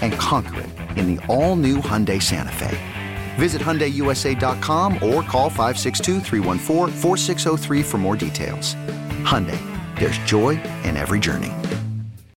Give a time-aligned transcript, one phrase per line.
[0.00, 2.78] And conquer it in the all-new Hyundai Santa Fe.
[3.34, 6.20] Visit HyundaiUSA.com or call 562
[7.82, 8.76] for more details.
[9.24, 9.58] Hyundai,
[9.98, 10.50] there's joy
[10.84, 11.52] in every journey.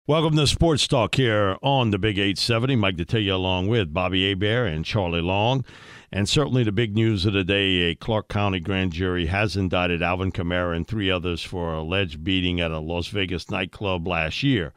[0.07, 2.77] Welcome to Sports Talk here on the Big 870.
[2.77, 5.65] Mike Detillier along with Bobby Hebert and Charlie Long.
[6.11, 10.01] And certainly the big news of the day, a Clark County grand jury has indicted
[10.01, 14.73] Alvin Kamara and three others for alleged beating at a Las Vegas nightclub last year.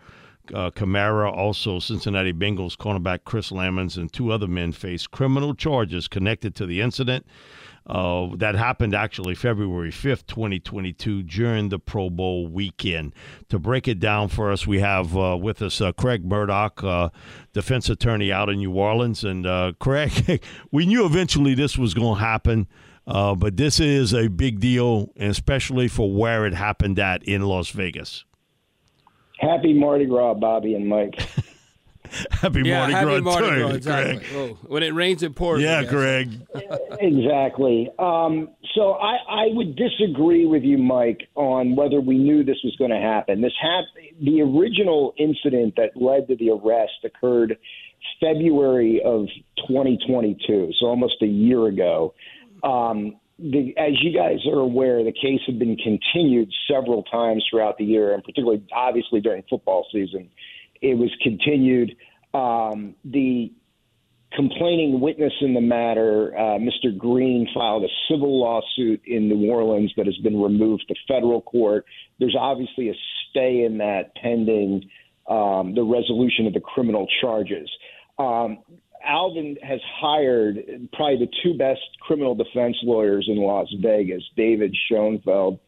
[0.52, 6.08] Uh, Kamara, also Cincinnati Bengals cornerback Chris Lammons, and two other men face criminal charges
[6.08, 7.26] connected to the incident.
[7.86, 13.14] Uh, that happened actually February 5th, 2022, during the Pro Bowl weekend.
[13.48, 17.08] To break it down for us, we have uh, with us uh, Craig Murdoch, uh,
[17.52, 19.24] defense attorney out in New Orleans.
[19.24, 22.68] And uh, Craig, we knew eventually this was going to happen.
[23.06, 27.70] Uh, but this is a big deal, especially for where it happened at in Las
[27.70, 28.24] Vegas.
[29.40, 31.14] Happy Mardi Gras, Bobby and Mike.
[32.30, 34.16] happy yeah, Mardi happy Gras, Mardi too, Gras, exactly.
[34.16, 34.26] Greg.
[34.34, 35.62] Oh, when it rains, it pours.
[35.62, 35.82] Yeah.
[35.84, 36.46] Greg.
[37.00, 37.88] exactly.
[37.98, 42.74] Um, so I, I would disagree with you, Mike, on whether we knew this was
[42.76, 43.40] going to happen.
[43.40, 43.84] This hap-
[44.20, 47.56] the original incident that led to the arrest occurred
[48.20, 49.26] February of
[49.68, 52.14] 2022, so almost a year ago.
[52.62, 57.78] Um, the, as you guys are aware, the case had been continued several times throughout
[57.78, 60.30] the year, and particularly, obviously, during football season.
[60.80, 61.96] It was continued.
[62.34, 63.52] Um, the
[64.32, 66.96] complaining witness in the matter, uh, Mr.
[66.96, 71.84] Green, filed a civil lawsuit in New Orleans that has been removed to federal court.
[72.18, 72.94] There's obviously a
[73.30, 74.88] stay in that pending
[75.28, 77.70] um, the resolution of the criminal charges.
[78.18, 78.58] Um,
[79.04, 85.58] Alvin has hired probably the two best criminal defense lawyers in Las Vegas, David Schoenfeld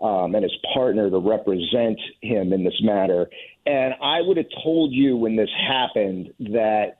[0.00, 3.28] um, and his partner, to represent him in this matter.
[3.66, 6.98] And I would have told you when this happened that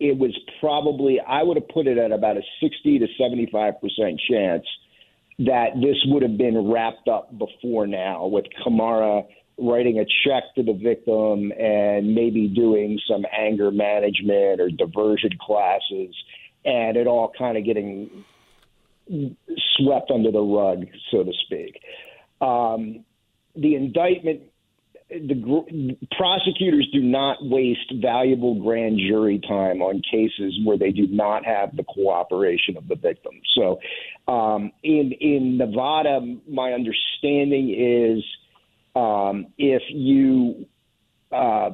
[0.00, 3.74] it was probably, I would have put it at about a 60 to 75%
[4.28, 4.64] chance
[5.40, 9.26] that this would have been wrapped up before now with Kamara
[9.60, 16.14] writing a check to the victim and maybe doing some anger management or diversion classes
[16.64, 18.24] and it all kind of getting
[19.76, 21.80] swept under the rug, so to speak.
[22.40, 23.04] Um,
[23.56, 24.42] the indictment,
[25.10, 31.06] the gr- prosecutors do not waste valuable grand jury time on cases where they do
[31.08, 33.32] not have the cooperation of the victim.
[33.54, 33.80] So,
[34.32, 38.24] um, in in Nevada, my understanding is
[38.94, 40.66] um, if you
[41.32, 41.70] uh,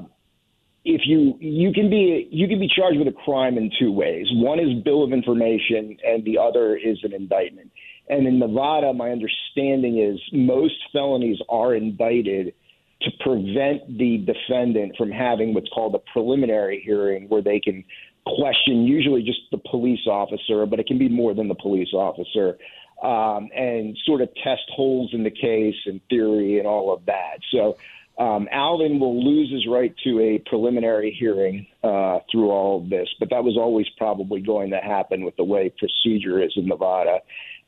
[0.84, 4.27] if you you can be you can be charged with a crime in two ways.
[4.32, 7.71] One is bill of information, and the other is an indictment.
[8.09, 12.55] And in Nevada, my understanding is most felonies are indicted
[13.03, 17.85] to prevent the defendant from having what's called a preliminary hearing, where they can
[18.26, 22.58] question usually just the police officer, but it can be more than the police officer,
[23.02, 27.38] um, and sort of test holes in the case and theory and all of that.
[27.52, 27.76] So
[28.19, 33.08] um, Alvin will lose his right to a preliminary hearing uh, through all of this,
[33.20, 37.19] but that was always probably going to happen with the way procedure is in Nevada.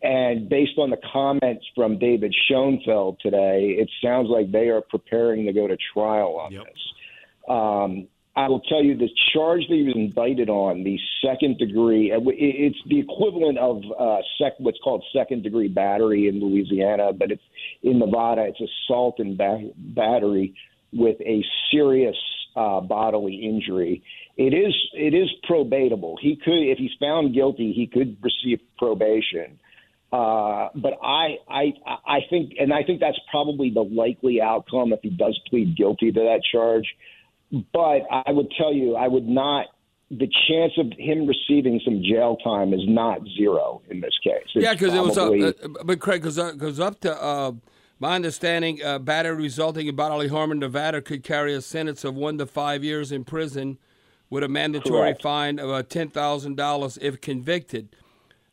[0.01, 5.45] And based on the comments from David Schoenfeld today, it sounds like they are preparing
[5.47, 6.65] to go to trial on Yep.
[6.65, 6.93] this.
[7.49, 8.09] Um,
[8.39, 12.79] I will tell you the charge that he was indicted on, the second degree, it's
[12.87, 17.43] the equivalent of uh, sec, what's called second degree battery in Louisiana, but it's
[17.83, 20.55] in Nevada, it's assault and ba- battery
[20.93, 22.17] with a serious
[22.55, 24.03] uh, bodily injury,
[24.37, 26.15] it is it is probatable.
[26.21, 29.59] He could, if he's found guilty, he could receive probation.
[30.13, 31.73] Uh, but I, I,
[32.07, 36.11] I think, and I think that's probably the likely outcome if he does plead guilty
[36.13, 36.87] to that charge.
[37.51, 39.67] But I would tell you, I would not.
[40.11, 44.45] The chance of him receiving some jail time is not zero in this case.
[44.55, 47.23] It's yeah, because it was uh, but Craig up, goes up to.
[47.23, 47.53] Uh,
[48.01, 52.15] my understanding, uh, battery resulting in bodily harm in Nevada could carry a sentence of
[52.15, 53.77] one to five years in prison,
[54.31, 55.23] with a mandatory Correct.
[55.23, 57.95] fine of uh, ten thousand dollars if convicted.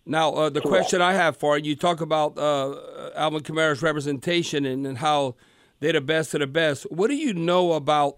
[0.05, 0.67] Now, uh, the Correct.
[0.67, 5.35] question I have for you, you talk about uh, Alvin Kamara's representation and, and how
[5.79, 6.83] they're the best of the best.
[6.91, 8.17] What do you know about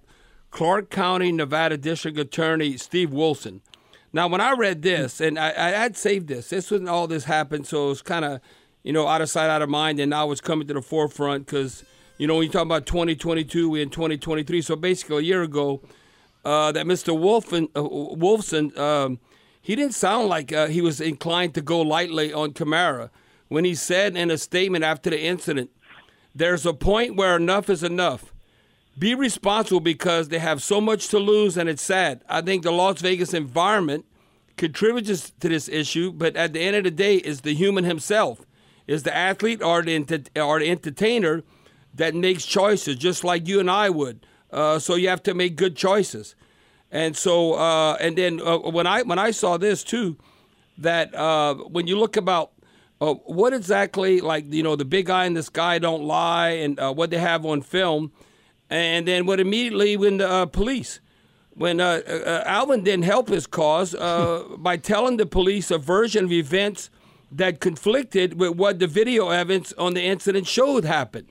[0.52, 3.62] Clark County, Nevada District Attorney Steve Wilson?
[4.14, 7.26] Now, when I read this, and I, I had saved this, this was all this
[7.26, 8.42] happened, so it was kind of,
[8.84, 11.46] you know, out of sight, out of mind, and now it's coming to the forefront
[11.46, 11.84] because,
[12.18, 14.62] you know, when you talk about 2022, we're in 2023.
[14.62, 15.82] So basically, a year ago,
[16.46, 17.14] uh, that Mr.
[17.18, 19.20] Wolfen, uh, Wolfson, um,
[19.62, 23.10] he didn't sound like uh, he was inclined to go lightly on Kamara
[23.50, 25.70] when he said in a statement after the incident,
[26.34, 28.34] "There's a point where enough is enough.
[28.98, 32.24] Be responsible because they have so much to lose, and it's sad.
[32.28, 34.06] I think the Las Vegas environment
[34.56, 38.42] contributes to this issue, but at the end of the day, is the human himself,
[38.88, 41.44] is the athlete or the ent- or the entertainer
[41.94, 44.26] that makes choices, just like you and I would.
[44.52, 46.36] Uh, so you have to make good choices.
[46.92, 50.18] And so, uh, and then uh, when I when I saw this too,
[50.78, 52.52] that uh, when you look about
[53.02, 56.80] uh, what exactly like you know the big eye in the sky don't lie and
[56.80, 58.12] uh, what they have on film,
[58.70, 61.00] and then what immediately when the uh, police.
[61.54, 66.26] When uh, uh, Alvin didn't help his cause uh, by telling the police a version
[66.26, 66.90] of events
[67.32, 71.28] that conflicted with what the video evidence on the incident showed happened.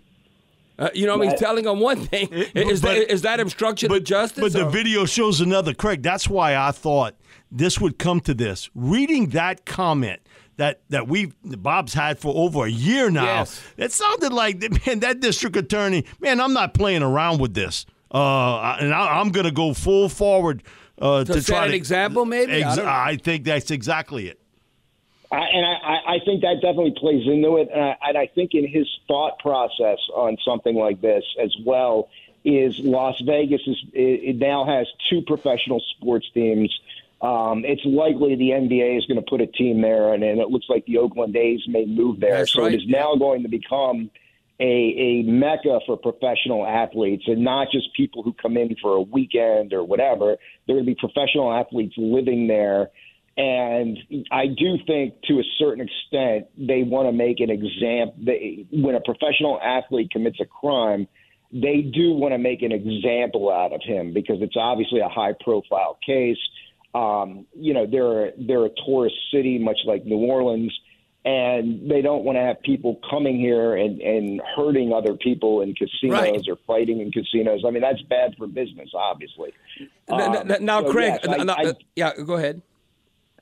[0.78, 1.38] Uh, you know, what I mean, Right.
[1.38, 2.28] telling them one thing.
[2.32, 4.42] is, but- that, is that obstruction of justice?
[4.42, 5.72] But the video shows another.
[5.72, 7.14] Craig, that's why I thought
[7.50, 8.68] this would come to this.
[8.74, 10.20] Reading that comment
[10.56, 13.62] that that we Bob's had for over a year now, Yes.
[13.76, 16.04] it sounded like man that district attorney.
[16.20, 17.86] Man, I'm not playing around with this.
[18.12, 20.62] Uh, and I, I'm going to go full forward
[21.00, 22.52] uh, to, To set try an to example, maybe?
[22.64, 22.86] I Ex- don't.
[22.86, 24.40] I think that's exactly it.
[25.30, 27.68] I, and I, I- I think that definitely plays into it.
[27.74, 32.08] And I, and I think in his thought process on something like this as well
[32.44, 36.72] is Las Vegas is it, it now has two professional sports teams.
[37.20, 40.48] Um, it's likely the NBA is going to put a team there, and, and it
[40.48, 42.38] looks like the Oakland A's may move there.
[42.38, 42.74] That's so right.
[42.74, 44.10] it is now going to become
[44.60, 49.00] a, a mecca for professional athletes, and not just people who come in for a
[49.00, 50.36] weekend or whatever.
[50.66, 52.90] They're going to be professional athletes living there.
[53.38, 53.98] And
[54.30, 58.14] I do think, to a certain extent, they want to make an example.
[58.24, 61.06] They, when a professional athlete commits a crime,
[61.52, 65.98] they do want to make an example out of him because it's obviously a high-profile
[66.04, 66.38] case.
[66.96, 70.72] Um, you know, they're they're a tourist city, much like New Orleans,
[71.24, 75.74] and they don't want to have people coming here and, and hurting other people in
[75.74, 76.40] casinos Right.
[76.48, 77.62] or fighting in casinos.
[77.66, 79.50] I mean, that's bad for business, obviously.
[80.08, 80.20] Um,
[80.50, 82.62] n- now, so, Craig, yes, I- n- n- I- yeah, go ahead.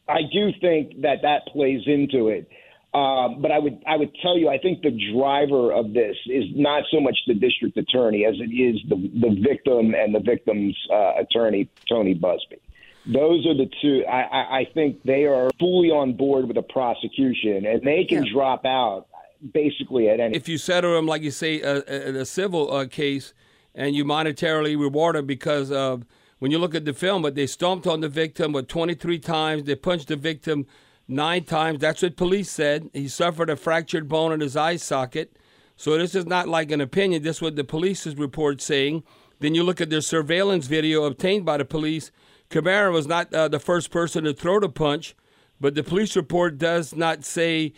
[0.09, 2.49] I do think that that plays into it.
[2.93, 6.45] Um, but I would I would tell you I think the driver of this is
[6.55, 10.77] not so much the district attorney as it is the the victim and the victim's
[10.93, 12.61] uh, attorney Tony Buzbee.
[13.06, 14.05] Those are the two.
[14.08, 18.25] I, I, I think they are fully on board with the prosecution, and they can
[18.25, 18.32] Yeah.
[18.32, 19.06] drop out
[19.53, 20.34] basically at any.
[20.34, 23.34] If you settle them, like you say, uh, in a civil uh, case,
[23.75, 25.99] and you monetarily reward them because uh,
[26.39, 29.65] when you look at the film, but they stomped on the victim what 23 times,
[29.65, 30.67] they punched the victim
[31.08, 31.81] nine times.
[31.81, 32.89] That's what police said.
[32.94, 35.37] He suffered a fractured bone in his eye socket.
[35.77, 37.23] So this is not like an opinion.
[37.23, 39.03] This is what the police's report saying.
[39.41, 42.13] Then you look at their surveillance video obtained by the police.
[42.51, 45.15] Kamara was not uh, the first person to throw the punch,
[45.60, 47.72] but the police report does not say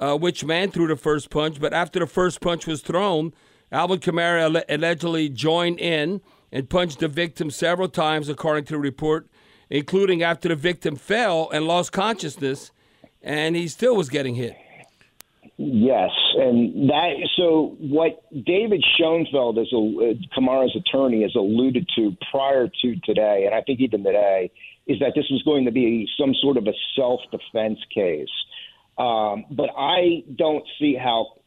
[0.00, 1.60] uh, which man threw the first punch.
[1.60, 3.32] But after the first punch was thrown,
[3.72, 6.20] Alvin Kamara alle- allegedly joined in
[6.50, 9.28] and punched the victim several times, according to the report,
[9.70, 12.70] including after the victim fell and lost consciousness,
[13.22, 14.56] and he still was getting hit.
[15.60, 22.16] Yes, and that so what David Schoenfeld, as a uh, Kamara's attorney, has alluded to
[22.30, 24.52] prior to today, and I think even today,
[24.86, 28.28] is that this was going to be some sort of a self-defense case.
[28.98, 31.38] Um, but I don't see how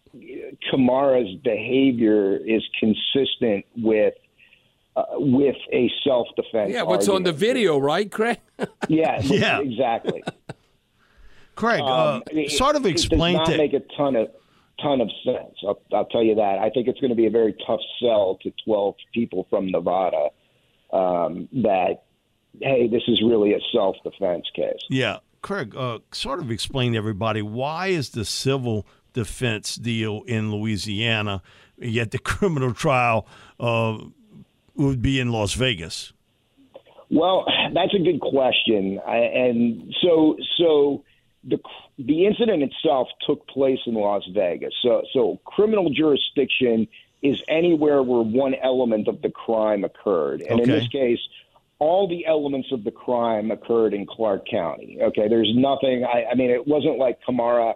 [0.70, 4.14] Kamara's behavior is consistent with
[4.98, 6.74] uh, with a self-defense.
[6.74, 8.40] Yeah, what's on the video, right, Craig?
[8.90, 9.62] Yeah, Yeah.
[9.62, 10.22] exactly.
[11.62, 14.16] Craig, Um, uh, I mean, sort of explain It does to not make a ton
[14.16, 14.30] of.
[14.82, 15.56] ton of sense.
[15.68, 16.58] I'll, I'll tell you that.
[16.60, 20.30] I think it's going to be a very tough sell to 12 people from Nevada
[20.92, 22.04] um, that,
[22.60, 24.80] hey, this is really a self defense case.
[24.90, 25.18] Yeah.
[25.44, 31.42] Craig, uh, sort of explain to everybody why is the civil defense deal in Louisiana,
[31.78, 33.28] yet the criminal trial
[33.60, 33.98] uh,
[34.76, 36.14] would be in Las Vegas?
[37.12, 41.04] Well, that's a good question, I, and so so
[41.44, 41.60] the
[41.98, 44.74] the incident itself took place in Las Vegas.
[44.82, 46.88] So so criminal jurisdiction
[47.22, 50.64] is anywhere where one element of the crime occurred, and Okay.
[50.64, 51.20] in this case.
[51.84, 55.00] All the elements of the crime occurred in Clark County.
[55.02, 56.06] Okay, there's nothing.
[56.06, 57.74] I, I mean, it wasn't like Kamara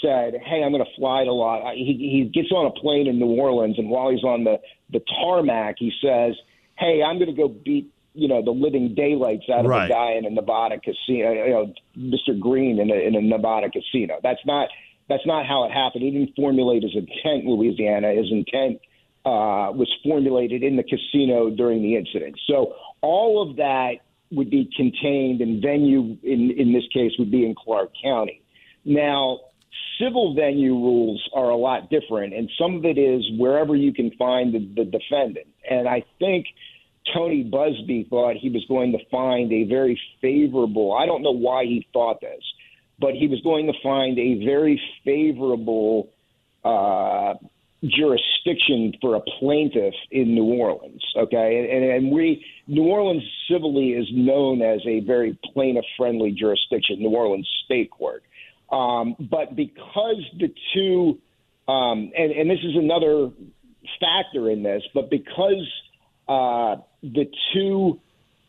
[0.00, 3.18] said, "Hey, I'm going to fly to Los." He, he gets on a plane in
[3.18, 4.58] New Orleans, and while he's on the
[4.90, 6.34] the tarmac, he says,
[6.78, 9.90] "Hey, I'm going to go beat you know the living daylights out of Right.
[9.90, 12.38] a guy in a Nevada casino, you know, Mr.
[12.38, 14.68] Green in a, in a Nevada casino." That's not
[15.08, 16.02] that's not how it happened.
[16.04, 18.12] He didn't formulate his intent, Louisiana.
[18.12, 18.80] His intent
[19.26, 22.38] uh, was formulated in the casino during the incident.
[22.46, 23.96] So all of that
[24.30, 28.42] would be contained, and venue in in this case would be in Clark County.
[28.84, 29.40] Now,
[30.00, 34.10] civil venue rules are a lot different, and some of it is wherever you can
[34.12, 35.46] find the, the defendant.
[35.68, 36.46] And I think
[37.12, 40.92] Tony Buzbee thought he was going to find a very favorable.
[40.94, 42.42] I don't know why he thought this,
[42.98, 46.08] but he was going to find a very favorable
[46.64, 47.34] uh,
[47.82, 51.02] jurisdiction for a plaintiff in New Orleans.
[51.16, 57.10] Okay, and, and we New Orleans civilly is known as a very plaintiff-friendly jurisdiction, New
[57.10, 58.22] Orleans State Court.
[58.72, 61.18] Um, but because the two,
[61.70, 63.30] um, and, and this is another
[64.00, 65.68] factor in this, but because
[66.26, 66.76] uh,
[67.12, 68.00] the two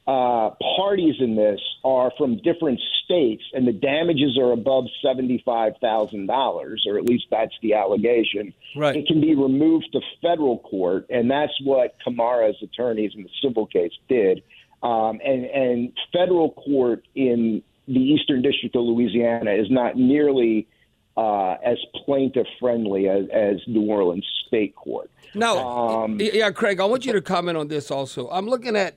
[0.07, 6.27] uh, parties in this are from different states, and the damages are above seventy-five thousand
[6.27, 8.53] dollars, or at least that's the allegation.
[8.75, 8.95] Right.
[8.95, 13.65] It can be removed to federal court, and that's what Kamara's attorneys in the civil
[13.65, 14.43] case did.
[14.83, 20.67] Um, and, and federal court in the Eastern District of Louisiana is not nearly
[21.17, 25.09] uh, as plaintiff friendly as, as New Orleans State Court.
[25.33, 28.29] Now, Um, yeah, Craig, I want you to comment on this also.
[28.29, 28.95] I'm looking at,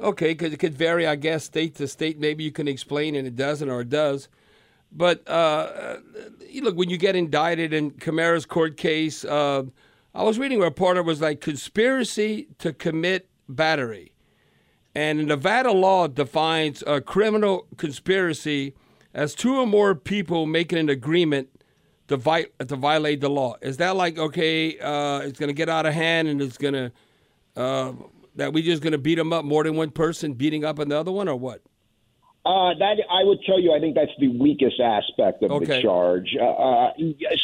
[0.00, 2.18] okay, because it could vary, I guess, state to state.
[2.18, 4.28] Maybe you can explain, and it doesn't, or it does.
[4.90, 5.98] But uh,
[6.62, 9.64] look, when you get indicted in Kamara's court case, uh,
[10.14, 14.12] I was reading a reporter was like conspiracy to commit battery.
[14.94, 18.74] And Nevada law defines a criminal conspiracy
[19.14, 21.48] as two or more people making an agreement
[22.08, 23.56] to, vi- to violate the law.
[23.60, 24.78] Is that like okay?
[24.78, 26.92] Uh, it's going to get out of hand, and it's going to
[27.56, 27.92] uh,
[28.36, 31.10] that we just going to beat them up more than one person beating up another
[31.10, 31.60] one, or what?
[32.46, 35.66] Uh, that I would tell you, I think that's the weakest aspect of Okay.
[35.66, 36.34] the charge.
[36.40, 36.92] Uh, uh,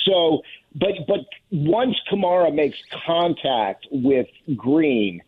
[0.06, 0.40] so,
[0.76, 5.20] but but once Kamara makes contact with Green,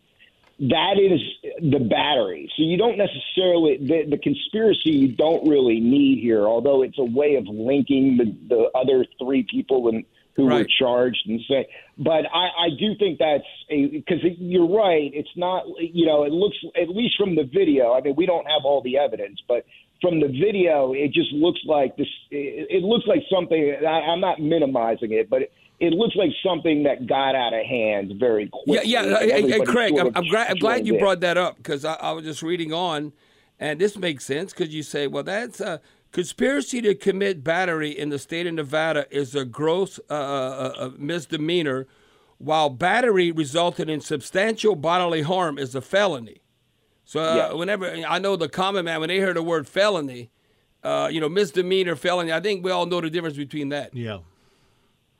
[0.59, 1.21] that is
[1.61, 2.51] the battery.
[2.57, 7.03] So you don't necessarily the, the conspiracy you don't really need here, although it's a
[7.03, 10.03] way of linking the, the other three people and
[10.35, 11.67] who were charged and say.
[11.97, 15.11] But I, I do think that's a because you're right.
[15.13, 17.93] It's not you know it looks at least from the video.
[17.93, 19.65] I mean we don't have all the evidence, but
[20.01, 22.07] from the video it just looks like this.
[22.31, 23.77] It, it looks like something.
[23.85, 25.43] I, I'm not minimizing it, but.
[25.43, 28.79] It, it looks like something that got out of hand very quickly.
[28.89, 29.03] yeah.
[29.03, 30.99] and Hey, hey, Craig, sort I'm, I'm, glad, I'm glad you in.
[30.99, 33.13] brought that up because I, I was just reading on,
[33.59, 35.79] and this makes sense because you say, well, that's a
[36.11, 40.89] conspiracy to commit battery in the state of Nevada is a gross uh, uh, uh,
[40.97, 41.85] misdemeanor,
[42.39, 46.41] while battery resulted in substantial bodily harm is a felony.
[47.03, 47.53] So uh, Yeah.
[47.53, 50.29] whenever I know the common man, when they hear the word felony,
[50.83, 53.95] uh, you know, misdemeanor, felony, I think we all know the difference between that.
[53.95, 54.19] Yeah.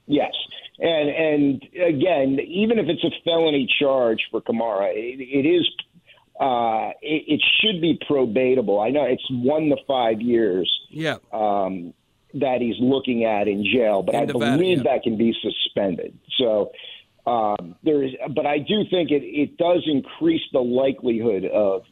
[0.08, 0.34] Yes.
[0.80, 5.68] And and again, even if it's a felony charge for Kamara, it, it is
[6.40, 8.86] uh, it, it should be probatable.
[8.86, 11.18] I know it's one to five years Yeah.
[11.34, 11.94] um,
[12.36, 14.84] that he's looking at in jail, but In I Nevada, believe yeah.
[14.84, 16.16] that can be suspended.
[16.38, 16.72] So
[17.26, 21.84] um, there is, but I do think it, it does increase the likelihood of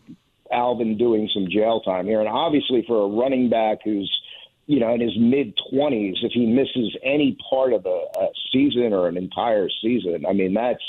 [0.51, 4.11] Alvin doing some jail time here, and obviously for a running back who's
[4.67, 8.93] you know in his mid twenties, if he misses any part of a, a season
[8.93, 10.83] or an entire season, I mean that's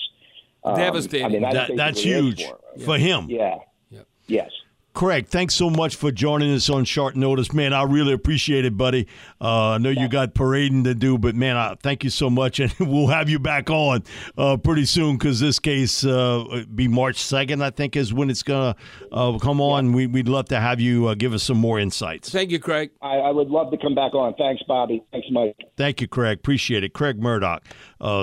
[0.65, 1.27] um, Devastating.
[1.27, 2.85] I mean that's, That, that's huge for him.
[2.85, 3.27] for him.
[3.29, 3.57] Yeah.
[3.91, 4.07] Yep.
[4.27, 4.51] Yes.
[4.97, 7.75] Craig, thanks so much for joining us on short notice, man.
[7.75, 9.07] I really appreciate it, buddy.
[9.39, 12.61] Uh, I know you got parading to do, but man, I, thank you so much,
[12.61, 14.05] and we'll have you back on
[14.39, 18.43] uh, pretty soon because this case uh, be March second, I think, is when it's
[18.43, 18.75] gonna
[19.13, 19.93] uh, come on.
[19.93, 22.31] We, would love to have you uh, give us some more insights.
[22.31, 22.91] Thank you, Craig.
[23.03, 24.33] I, I, would love to come back on.
[24.37, 25.05] Thanks, Bobby.
[25.13, 25.57] Thanks, Mike.
[25.77, 26.39] Thank you, Craig.
[26.39, 26.95] Appreciate it.
[26.95, 27.63] Craig Murdoch,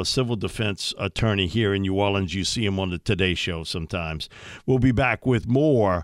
[0.05, 2.33] civil defense attorney here in New Orleans.
[2.33, 4.27] You see him on the Today Show sometimes.
[4.65, 6.03] We'll be back with more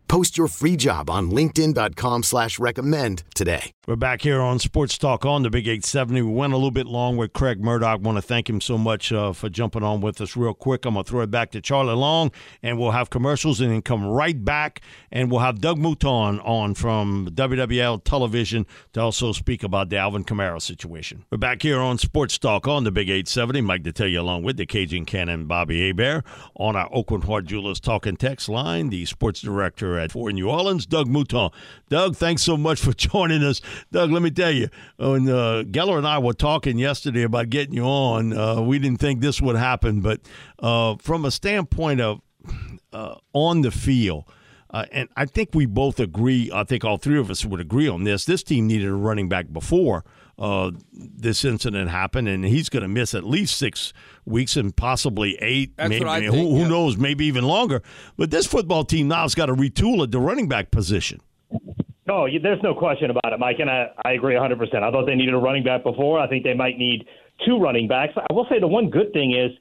[0.11, 3.71] Post your free job on LinkedIn.com slash recommend today.
[3.87, 6.21] We're back here on Sports Talk on the Big 870.
[6.21, 8.01] We went a little bit long with Craig Murdoch.
[8.01, 10.85] want to thank him so much uh, for jumping on with us real quick.
[10.85, 13.81] I'm going to throw it back to Charlie Long, and we'll have commercials and then
[13.81, 14.81] come right back,
[15.13, 20.25] and we'll have Doug Mouton on from WWL Television to also speak about the Alvin
[20.25, 21.23] Kamara situation.
[21.31, 23.61] We're back here on Sports Talk on the Big 870.
[23.61, 26.25] Mike Detillier along with the Cajun Cannon Bobby Hebert
[26.55, 30.85] on our Oakland Heart Jewelers Talking Text line, the sports director at for New Orleans,
[30.85, 31.51] Doug Mouton.
[31.89, 33.61] Doug, thanks so much for joining us.
[33.91, 37.73] Doug, let me tell you, when uh, Geller and I were talking yesterday about getting
[37.73, 40.21] you on, uh, we didn't think this would happen, but
[40.59, 42.21] uh, from a standpoint of
[42.93, 44.25] uh, on the field,
[44.71, 46.49] uh, and I think we both agree.
[46.53, 48.25] I think all three of us would agree on this.
[48.25, 50.05] This team needed a running back before
[50.39, 53.93] uh, this incident happened, and he's going to miss at least six
[54.25, 55.75] weeks and possibly eight.
[55.77, 56.67] That's maybe, what I think, who, who yeah.
[56.67, 56.97] knows?
[56.97, 57.81] Maybe even longer.
[58.17, 61.21] But this football team now has got to retool at the running back position.
[62.09, 64.51] Oh, there's no question about it, Mike, and I, I agree 100%.
[64.75, 66.19] I thought they needed a running back before.
[66.19, 67.05] I think they might need
[67.45, 68.13] two running backs.
[68.17, 69.51] I will say the one good thing is,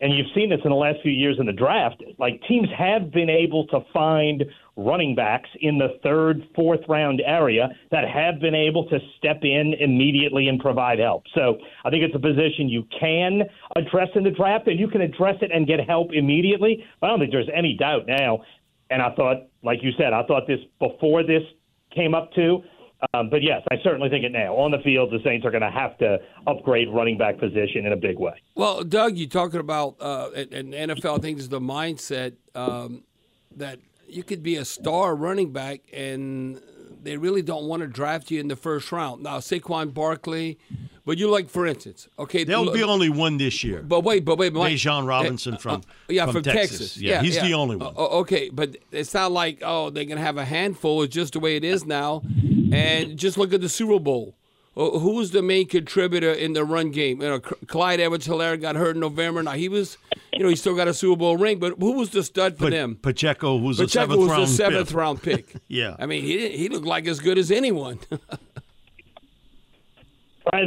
[0.00, 3.10] and you've seen this in the last few years in the draft, like teams have
[3.10, 4.44] been able to find
[4.76, 9.74] running backs in the third, fourth round area that have been able to step in
[9.78, 11.24] immediately and provide help.
[11.34, 13.42] So I think it's a position you can
[13.76, 16.84] address in the draft, and you can address it and get help immediately.
[17.02, 18.42] I don't think there's any doubt now.
[18.90, 21.42] And I thought, like you said, I thought this before this
[21.94, 22.62] came up too.
[23.14, 24.54] Um, but yes, I certainly think it now.
[24.56, 27.92] On the field, the Saints are going to have to upgrade running back position in
[27.92, 28.34] a big way.
[28.54, 33.04] Well, Doug, you're talking about, uh, and NFL, I think, is the mindset um,
[33.56, 33.78] that
[34.12, 36.60] you could be a star running back and
[37.02, 39.22] they really don't want to draft you in the first round.
[39.22, 40.58] Now, Saquon Barkley,
[41.04, 43.82] but you like, for instance, okay, there'll look, be only one this year.
[43.82, 46.78] But wait, but wait, Mike, Bijan Robinson uh, from uh, yeah from, from Texas.
[46.78, 46.96] Texas.
[46.98, 47.46] Yeah, Yeah, he's yeah.
[47.46, 47.94] the only one.
[47.96, 51.02] Uh, okay, but it's not like oh they're gonna have a handful.
[51.02, 52.22] It's just the way it is now.
[52.72, 54.36] And just look at the Super Bowl.
[54.80, 57.20] Uh, Who was the main contributor in the run game?
[57.20, 59.42] You know, Clyde Edwards-Helaire got hurt in November.
[59.42, 59.98] Now he was,
[60.32, 61.58] you know, he still got a Super Bowl ring.
[61.58, 62.96] But who was the stud for Pa- them?
[63.02, 64.96] Pacheco, who's a Pacheco seventh was round the seventh pick.
[64.96, 65.54] round pick.
[65.68, 65.96] Yeah.
[65.98, 67.98] I mean, he he looked like as good as anyone.
[70.52, 70.62] I,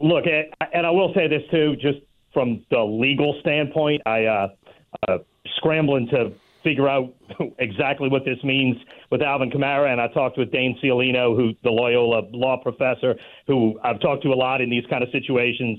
[0.00, 0.24] look,
[0.72, 1.98] and I will say this too, just
[2.32, 4.48] from the legal standpoint, I uh,
[5.08, 5.18] uh,
[5.56, 7.12] scrambling to figure out
[7.58, 8.76] exactly what this means
[9.10, 13.16] with Alvin Kamara, and I talked with Dane Ciolino, who the Loyola law professor,
[13.46, 15.78] who I've talked to a lot in these kind of situations.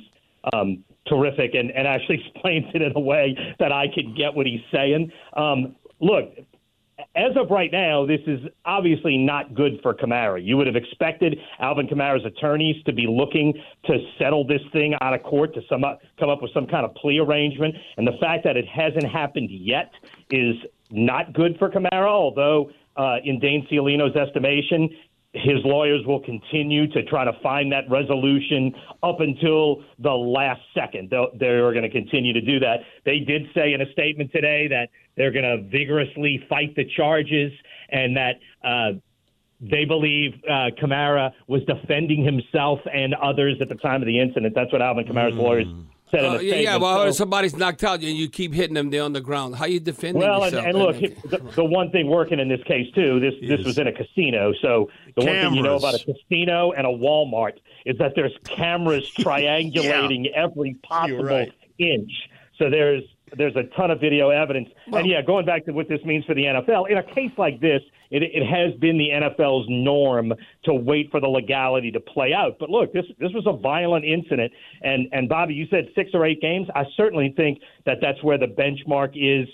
[0.53, 4.45] Um, terrific, and, and actually explains it in a way that I could get what
[4.45, 5.11] he's saying.
[5.35, 6.29] Um, look,
[7.15, 10.43] as of right now, this is obviously not good for Kamara.
[10.43, 13.53] You would have expected Alvin Kamara's attorneys to be looking
[13.85, 15.83] to settle this thing out of court, to some,
[16.19, 17.75] come up with some kind of plea arrangement.
[17.97, 19.91] And the fact that it hasn't happened yet
[20.31, 20.55] is
[20.89, 24.89] not good for Kamara, although, uh, in Dane Ciolino's estimation,
[25.33, 31.09] his lawyers will continue to try to find that resolution up until the last second.
[31.09, 32.77] They'll, they're going to continue to do that.
[33.05, 37.51] They did say in a statement today that they're going to vigorously fight the charges
[37.89, 38.99] and that uh,
[39.59, 44.53] they believe uh, Kamara was defending himself and others at the time of the incident.
[44.55, 46.61] That's what Alvin Kamara's lawyers in a Uh, yeah, statement.
[46.61, 46.77] yeah.
[46.77, 49.55] Well, So- somebody's knocked out and you keep hitting them there on the ground.
[49.55, 50.39] How you defending yourself?
[50.39, 50.67] Well, and, yourself?
[50.67, 53.65] and I look, mean, the, the one thing working in this case too, this this
[53.65, 54.53] was in a casino.
[54.61, 58.33] So the one thing you know about a casino and a Walmart is that there's
[58.45, 61.51] cameras triangulating every possible right.
[61.77, 62.11] inch.
[62.57, 63.03] So there's
[63.35, 64.69] there's a ton of video evidence.
[64.91, 67.59] and yeah, going back to what this means for the NFL, in a case like
[67.59, 72.33] this, it, it has been the NFL's norm to wait for the legality to play
[72.33, 72.57] out.
[72.59, 76.25] But look, this this was a violent incident, and and Bobby, you said six or
[76.25, 76.67] eight games.
[76.75, 79.47] I certainly think that that's where the benchmark is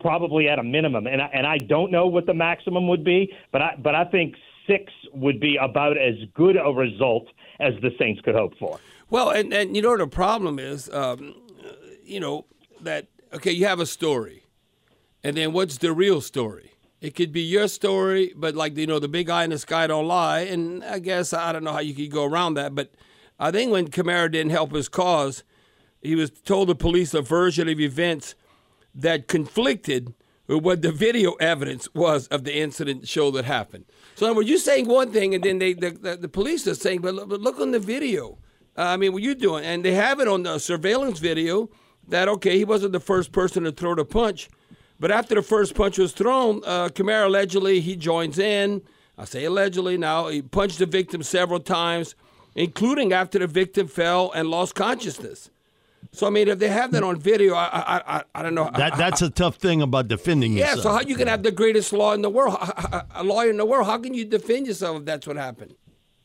[0.00, 3.32] probably at a minimum, and I, and I don't know what the maximum would be,
[3.52, 4.34] but I but I think
[4.66, 7.28] six would be about as good a result
[7.60, 8.78] as the Saints could hope for.
[9.10, 11.34] Well, and, and you know the problem is, um,
[12.04, 12.46] you know
[12.84, 14.44] that okay, you have a story,
[15.22, 16.72] and then what's the real story?
[17.00, 19.86] It could be your story, but like you know, the big eye in the sky
[19.86, 22.94] don't lie, and I guess I don't know how you could go around that, but
[23.38, 25.44] I think when Kamara didn't help his cause,
[26.00, 28.34] he was told the police a version of events
[28.94, 30.14] that conflicted
[30.46, 33.86] with what the video evidence was of the incident show that happened.
[34.14, 36.74] So, in words, you're saying one thing, and then they the, the, the police are
[36.74, 38.38] saying, but, but look on the video.
[38.76, 39.64] Uh, I mean, what you doing?
[39.64, 41.70] And they have it on the surveillance video
[42.08, 44.48] that okay, he wasn't the first person to throw the punch,
[45.00, 48.82] but after the first punch was thrown, uh, Kamara allegedly he joins in.
[49.16, 50.28] I say allegedly now.
[50.28, 52.14] He punched the victim several times,
[52.54, 55.50] including after the victim fell and lost consciousness.
[56.12, 58.70] So I mean, if they have that on video, I I, I, I don't know.
[58.76, 60.58] That that's a tough thing about defending yeah.
[60.58, 60.76] yourself.
[60.76, 60.82] Yeah.
[60.82, 62.56] So how you can have the greatest law in the world,
[63.14, 63.86] a lawyer in the world?
[63.86, 65.74] How can you defend yourself if that's what happened?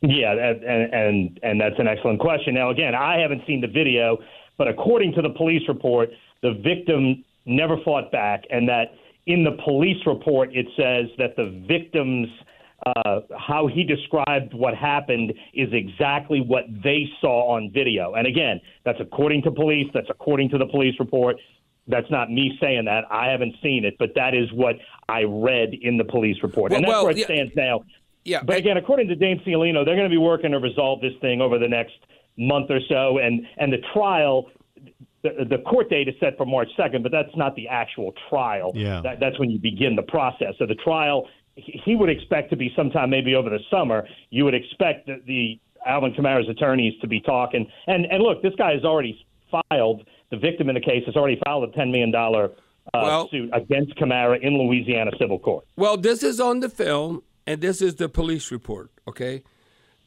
[0.02, 2.54] Yeah, and and and that's an excellent question.
[2.54, 4.20] Now, again, I haven't seen the video,
[4.60, 6.10] but according to the police report,
[6.44, 8.92] the victim never fought back, and that
[9.26, 12.28] in the police report it says that the victim's
[12.86, 18.14] uh, how he described what happened is exactly what they saw on video.
[18.14, 19.88] And again, that's according to police.
[19.94, 21.38] That's according to the police report.
[21.88, 23.06] That's not me saying that.
[23.10, 24.76] I haven't seen it, but that is what
[25.10, 26.72] I read in the police report.
[26.72, 27.84] Well, and that's well, where it yeah, stands now.
[28.26, 31.14] Yeah, But again, according to Dane Ciolino, they're going to be working to resolve this
[31.22, 31.96] thing over the next
[32.40, 34.50] month or so, and and the trial.
[35.22, 38.72] The, the court date is set for March 2nd, but that's not the actual trial.
[38.74, 39.02] Yeah.
[39.02, 40.54] That, that's when you begin the process.
[40.58, 44.08] So the trial, he he would expect to be sometime maybe over the summer.
[44.30, 47.70] You would expect the, the Alvin Kamara's attorneys to be talking.
[47.88, 50.08] And and look, this guy has already filed.
[50.32, 52.50] The victim in the case has already filed a $10 million uh,
[52.94, 55.66] Well- suit against Kamara in Louisiana civil court.
[55.76, 58.92] Well, this is on the film, and this is the police report.
[59.08, 59.44] Okay,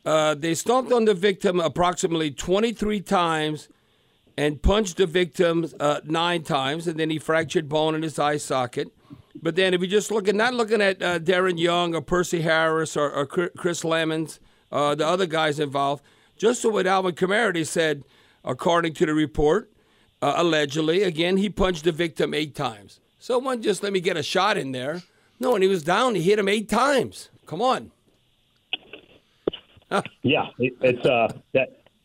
[0.05, 3.69] uh, they stomped on the victim approximately 23 times,
[4.37, 8.37] and punched the victim uh, nine times, and then he fractured bone in his eye
[8.37, 8.88] socket.
[9.41, 12.97] But then, if you're just looking, not looking at uh, Darren Young or Percy Harris
[12.97, 14.38] or, or Chris Lammons,
[14.71, 16.03] uh, the other guys involved,
[16.37, 18.05] just so with Alvin Kamara, said,
[18.45, 19.71] according to the report,
[20.21, 23.01] uh, allegedly, again, he punched the victim eight times.
[23.19, 25.03] Someone just let me get a shot in there.
[25.41, 26.15] No, and he was down.
[26.15, 27.29] He hit him eight times.
[27.47, 27.91] Come on.
[30.23, 31.79] Yeah, it, it's uh that.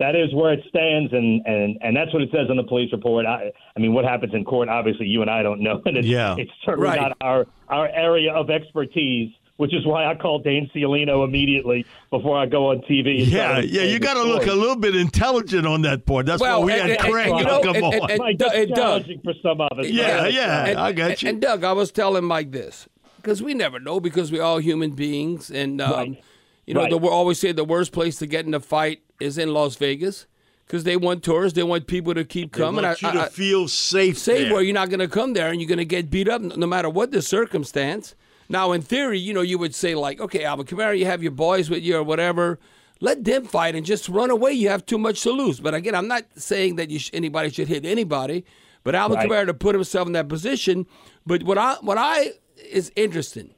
[0.00, 2.90] that is where it stands, and, and, and that's what it says in the police
[2.92, 3.24] report.
[3.24, 4.68] I, I mean, what happens in court?
[4.68, 6.34] Obviously, you and I don't know, and it's, Yeah.
[6.36, 7.00] it's certainly Right.
[7.00, 9.32] not our our area of expertise.
[9.58, 13.20] Which is why I called Dane Ciolino immediately before I go on TV.
[13.22, 16.26] and yeah, to yeah, you got to look a little bit intelligent on that part.
[16.26, 17.94] That's Well, why we and- had and- Craig and, you know, come and- on.
[17.94, 19.86] and- and- Mike, that's and Doug- challenging for some of us.
[19.88, 20.66] Yeah, yeah.
[20.66, 21.28] And, I got and- you.
[21.30, 24.90] And Doug, I was telling Mike this because we never know because we're all human
[24.90, 26.22] beings, and um, Right.
[26.66, 26.90] You know, Right.
[26.90, 30.26] the, always say the worst place to get in a fight is in Las Vegas
[30.66, 32.82] because they want tourists, they want people to keep They coming.
[32.84, 34.18] want I- you to I- I- feel safe.
[34.18, 34.52] say there.
[34.52, 36.66] where you're not going to come there and you're going to get beat up no
[36.66, 38.14] matter what the circumstance.
[38.48, 41.32] Now, in theory, you know, you would say like, okay, Alvin Kamara, you have your
[41.32, 42.58] boys with you or whatever.
[43.00, 44.52] Let them fight and just run away.
[44.52, 45.60] You have too much to lose.
[45.60, 48.44] But again, I'm not saying that you sh- anybody should hit anybody.
[48.84, 49.28] But Alvin Right.
[49.28, 50.86] Kamara to put himself in that position.
[51.26, 52.32] But what I what I
[52.70, 53.50] is interesting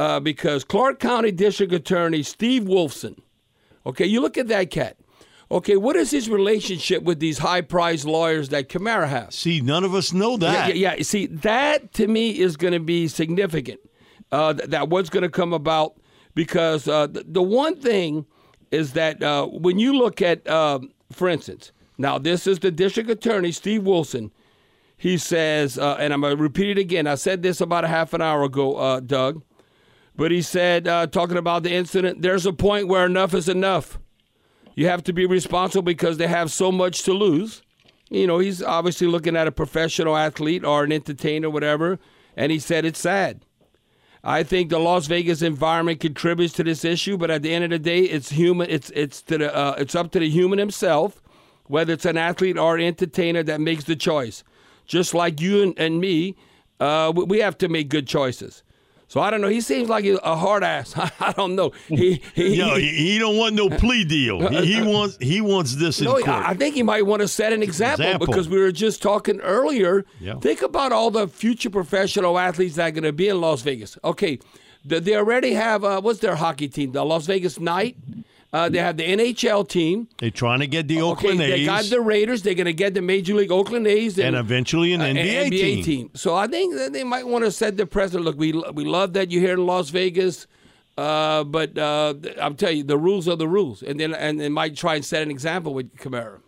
[0.00, 3.18] uh, because Clark County District Attorney Steve Wolfson.
[3.84, 4.96] Okay, you look at that cat.
[5.50, 9.34] Okay, what is his relationship with these high priced lawyers that Kamara has?
[9.34, 10.74] See, none of us know that.
[10.74, 11.02] yeah, yeah.
[11.02, 13.80] See, that to me is going to be significant.
[14.32, 16.00] Uh, th- that what's going to come about
[16.34, 18.24] because uh, the, the one thing
[18.70, 23.10] is that uh, when you look at, um, for instance, now this is the district
[23.10, 24.30] attorney Steve Wilson.
[24.96, 27.06] He says, uh, and I'm going to repeat it again.
[27.06, 29.42] I said this about a half an hour ago, uh, Doug,
[30.20, 33.98] but he said, uh, talking about the incident, there's a point where enough is enough.
[34.74, 37.62] You have to be responsible because they have so much to lose
[38.10, 42.00] you know, he's obviously looking at a professional athlete or an entertainer, whatever,
[42.36, 43.46] and he said it's sad.
[44.22, 47.70] I think the Las Vegas environment contributes to this issue, but at the end of
[47.70, 48.68] the day, it's human.
[48.68, 51.22] It's it's to the uh, it's up to the human himself,
[51.68, 54.44] whether it's an athlete or an entertainer that makes the choice.
[54.84, 56.36] Just like you and, and me,
[56.80, 58.62] uh, we, we have to make good choices.
[59.10, 59.48] So I don't know.
[59.48, 60.94] He seems like a hard ass.
[61.20, 61.72] I don't know.
[61.88, 64.46] He, he, No, he, he don't want no plea deal.
[64.48, 66.28] He, he wants he wants this in No, court.
[66.28, 68.26] I I think he might want to set an example, Example.
[68.28, 70.04] because we were just talking earlier.
[70.20, 70.38] Yeah.
[70.38, 73.98] Think about all the future professional athletes that are going to be in Las Vegas.
[74.04, 74.38] Okay,
[74.84, 76.92] they already have uh, what's their hockey team?
[76.92, 77.96] The Las Vegas Knight.
[78.52, 80.08] Uh, they have the NHL team.
[80.18, 82.42] They're trying to get the Okay, Oakland they got the Raiders.
[82.42, 86.10] They're going to get the Major League Oakland A's and eventually an uh, NBA, team.
[86.14, 88.24] So I think that they might want to set the precedent.
[88.24, 90.48] Look, we we love that you're here in Las Vegas,
[90.98, 94.48] uh, but uh, I'm telling you, the rules are the rules, and then and they
[94.48, 96.40] might try and set an example with Kamara.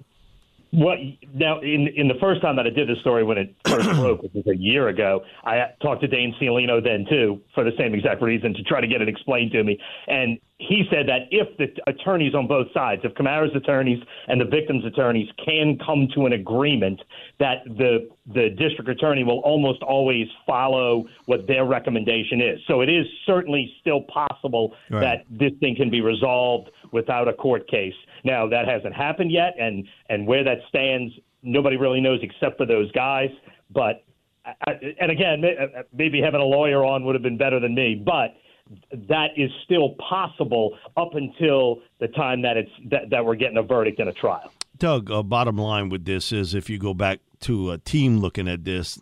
[0.75, 0.97] Well,
[1.35, 4.23] now in in the first time that I did this story when it first broke,
[4.23, 7.95] which was a year ago, I talked to Dane Ciolino then too for the same
[7.95, 9.79] exact reason to try to get it explained to me.
[10.09, 14.45] And he said that if the attorneys on both sides, if Kamara's attorneys and the
[14.45, 17.03] victim's attorneys can come to an agreement,
[17.39, 22.61] that the the district attorney will almost always follow what their recommendation is.
[22.69, 25.01] So it is certainly still possible Right.
[25.01, 27.95] that this thing can be resolved without a court case.
[28.23, 32.67] Now that hasn't happened yet, and and where that stands, nobody really knows except for
[32.67, 33.31] those guys.
[33.71, 34.05] But
[34.67, 37.95] I- and again, uh, maybe having a lawyer on would have been better than me,
[37.95, 38.35] but
[39.09, 43.63] that is still possible up until the time that it's that, that we're getting a
[43.63, 44.53] verdict in a trial.
[44.79, 48.49] Doug, uh, bottom line with this is if you go back to a team looking
[48.49, 48.99] at this,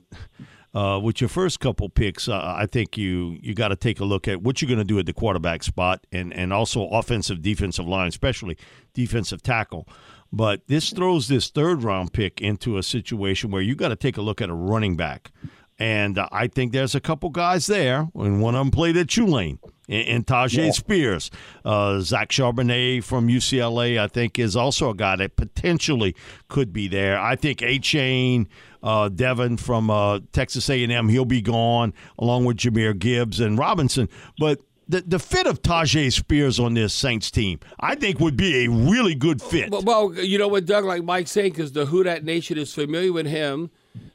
[0.74, 4.04] uh, with your first couple picks, uh, I think you you got to take a
[4.04, 7.42] look at what you're going to do at the quarterback spot and, and also offensive,
[7.42, 8.56] defensive line, especially
[8.94, 9.88] defensive tackle.
[10.32, 14.16] But this throws this third round pick into a situation where you got to take
[14.16, 15.32] a look at a running back.
[15.80, 19.08] And uh, I think there's a couple guys there, and one of them played at
[19.08, 21.30] Tulane, and, and Tyjae Spears.
[21.64, 26.14] Uh, Zach Charbonnet from UCLA, I think, is also a guy that potentially
[26.48, 27.18] could be there.
[27.18, 28.46] I think Achane,
[28.82, 34.10] uh, Devin from uh, Texas A&M, he'll be gone, along with Jahmyr Gibbs and Robinson.
[34.38, 38.66] But the, the fit of Tyjae Spears on this Saints team, I think, would be
[38.66, 39.70] a really good fit.
[39.70, 42.74] Well, well you know what, Doug, like Mike saying, because the Who Dat Nation is
[42.74, 43.70] familiar with him.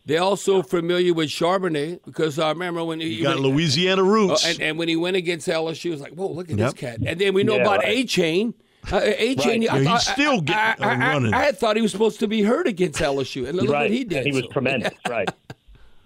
[0.08, 4.06] They're also familiar with Charbonnet because I remember when he You got when- Louisiana Oh,
[4.06, 4.46] roots.
[4.48, 6.72] and, and when he went against LSU, it was like, whoa, look at Yep.
[6.72, 7.00] this cat.
[7.06, 8.06] And then we know Yeah, about right.
[8.06, 8.54] Achane.
[8.92, 11.34] Uh, Achane, Yeah, he's still get- I, I, uh, running.
[11.34, 13.82] I, had thought he was supposed to be hurt against LSU, and look right.
[13.84, 14.20] what he did.
[14.20, 14.94] And he was So- tremendous.
[15.10, 15.28] Right.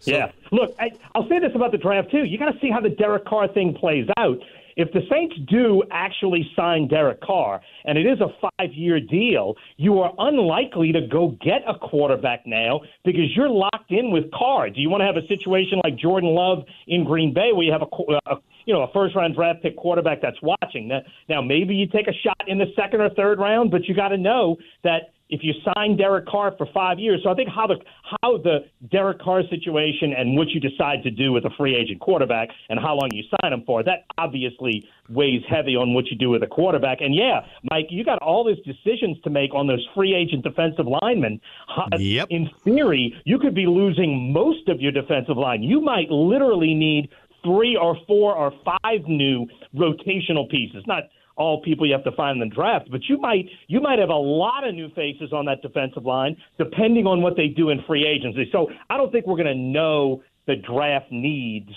[0.05, 0.31] yeah.
[0.53, 2.23] Look, I, I'll say this about the draft too.
[2.23, 4.39] You got to see how the Derek Carr thing plays out.
[4.79, 9.99] If the Saints do actually sign Derek Carr, and it is a five-year deal, you
[9.99, 14.69] are unlikely to go get a quarterback now because you're locked in with Carr.
[14.69, 17.73] Do you want to have a situation like Jordan Love in Green Bay, where you
[17.73, 20.87] have a, qu- uh, a you know a first-round draft pick quarterback that's watching?
[20.87, 23.93] Now, now maybe you take a shot in the second or third round, but you
[23.93, 27.21] got to know that if you sign Derek Carr for five years.
[27.23, 31.11] So I think how the how the Derek Carr situation and what you decide to
[31.11, 34.87] do with a free agent quarterback and how long you sign him for that obviously
[35.09, 37.01] weighs heavy on what you do with a quarterback.
[37.01, 40.85] And yeah, Mike, you got all these decisions to make on those free agent defensive
[41.01, 41.39] linemen.
[41.97, 42.27] Yep.
[42.29, 45.63] In theory, you could be losing most of your defensive line.
[45.63, 47.09] You might literally need
[47.43, 50.83] three or four or five new rotational pieces.
[50.87, 51.03] Not
[51.39, 54.09] all people you have to find in the draft, but you might you might have
[54.09, 57.81] a lot of new faces on that defensive line depending on what they do in
[57.87, 58.47] free agency.
[58.51, 61.71] So I don't think we're going to know the draft needs.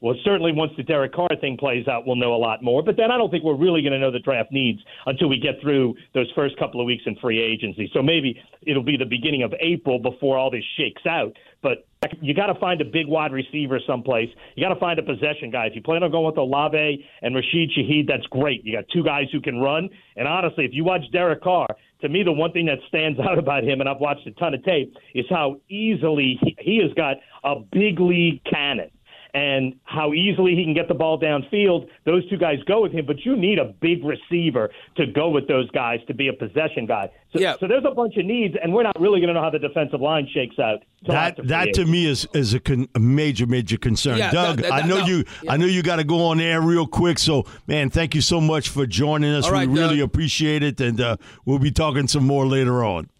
[0.00, 2.82] Well, certainly once the Derek Carr thing plays out, we'll know a lot more.
[2.82, 5.38] But then I don't think we're really going to know the draft needs until we
[5.40, 7.90] get through those first couple of weeks in free agency.
[7.92, 11.32] So maybe it'll be the beginning of April before all this shakes out.
[11.62, 11.88] But
[12.20, 14.28] you got to find a big wide receiver someplace.
[14.54, 15.66] You got to find a possession guy.
[15.66, 18.64] If you plan on going with Olave and Rashid Shaheed, that's great.
[18.64, 19.88] You got two guys who can run.
[20.14, 21.66] And honestly, if you watch Derek Carr,
[22.02, 24.54] to me, the one thing that stands out about him, and I've watched a ton
[24.54, 28.90] of tape, is how easily he, he has got a big league cannon
[29.34, 31.88] and how easily he can get the ball downfield.
[32.04, 35.46] Those two guys go with him, but you need a big receiver to go with
[35.48, 37.10] those guys to be a possession guy.
[37.32, 37.56] So, Yeah.
[37.60, 39.58] so there's a bunch of needs, and we're not really going to know how the
[39.58, 40.82] defensive line shakes out.
[41.06, 44.18] That that to me is is a, con, a major major concern.
[44.18, 45.52] Yeah, Doug, that- that- I know that- you yeah.
[45.52, 47.18] I know you got to go on air real quick.
[47.18, 49.44] So man, thank you so much for joining us.
[49.46, 50.06] All right, we really Doug.
[50.06, 53.10] appreciate it, and uh, we'll be talking some more later on.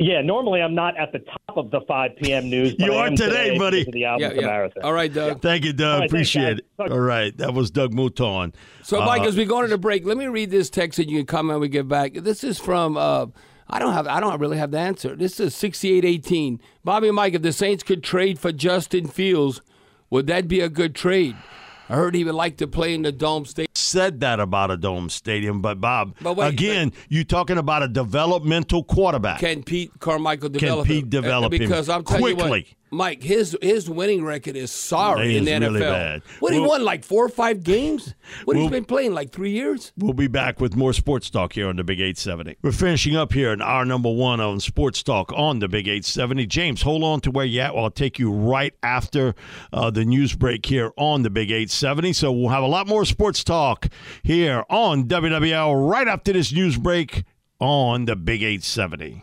[0.00, 2.48] Yeah, normally I'm not at the top of the 5 p.m.
[2.48, 2.74] news.
[2.76, 3.84] But You I are am today, buddy.
[3.90, 4.46] The Alvin Yeah, yeah.
[4.48, 4.82] Kamara thing.
[4.84, 5.42] All right, Doug.
[5.42, 5.86] Thank you, Doug.
[5.86, 6.86] All right, thanks, appreciate guys.
[6.86, 6.92] it.
[6.92, 8.54] All right, that was Doug Mouton.
[8.84, 11.10] So, Mike, Uh, as we go into the break, let me read this text and
[11.10, 12.14] you can comment when we get back.
[12.14, 12.96] This is from.
[12.96, 13.26] Uh,
[13.70, 14.06] I don't have.
[14.06, 15.16] I don't really have the answer.
[15.16, 16.60] This is sixty-eight eighteen.
[16.84, 19.60] Bobby and Mike, if the Saints could trade for Justin Fields,
[20.10, 21.34] would that be a good trade?
[21.88, 23.70] I heard he would like to play in the Dome stadium.
[23.74, 27.88] said that about a dome stadium, but Bob, But wait, again, you're talking about a
[27.88, 29.40] developmental quarterback.
[29.40, 31.08] Can Pete Carmichael develop Pete him?
[31.10, 32.66] develop Uh, him Because I'm telling you quickly?
[32.68, 35.60] what, Mike, his his winning record is sorry in the NFL.
[35.60, 36.22] really bad.
[36.40, 38.14] What he won like four or five games?
[38.44, 39.92] What Well- he's been playing like three years?
[39.96, 42.56] We'll be back with more sports talk here on the Big 870.
[42.62, 46.46] We're finishing up here in our number one on sports talk on the Big 870.
[46.46, 47.74] James, hold on to where you're at.
[47.74, 49.34] Well, I'll take you right after
[49.72, 52.12] uh, the news break here on the Big 870.
[52.12, 53.88] So we'll have a lot more sports talk
[54.22, 57.24] here on WWL right after this news break
[57.60, 59.22] on the Big 870.